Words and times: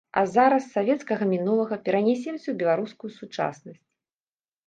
А 0.19 0.21
зараз 0.35 0.61
з 0.67 0.69
савецкага 0.75 1.23
мінулага 1.33 1.75
перанясемся 1.89 2.43
ў 2.49 2.55
беларускую 2.61 3.11
сучаснасць. 3.19 3.85